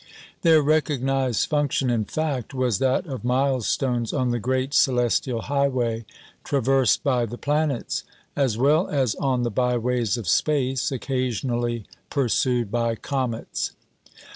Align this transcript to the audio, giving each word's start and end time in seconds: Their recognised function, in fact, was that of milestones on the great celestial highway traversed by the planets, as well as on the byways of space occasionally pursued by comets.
Their 0.41 0.63
recognised 0.63 1.47
function, 1.47 1.91
in 1.91 2.05
fact, 2.05 2.55
was 2.55 2.79
that 2.79 3.05
of 3.05 3.23
milestones 3.23 4.11
on 4.13 4.31
the 4.31 4.39
great 4.39 4.73
celestial 4.73 5.43
highway 5.43 6.05
traversed 6.43 7.03
by 7.03 7.27
the 7.27 7.37
planets, 7.37 8.03
as 8.35 8.57
well 8.57 8.87
as 8.87 9.13
on 9.13 9.43
the 9.43 9.51
byways 9.51 10.17
of 10.17 10.27
space 10.27 10.91
occasionally 10.91 11.85
pursued 12.09 12.71
by 12.71 12.95
comets. 12.95 13.73